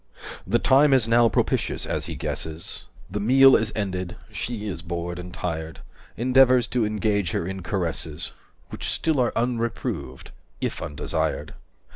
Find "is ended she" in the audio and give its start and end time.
3.55-4.65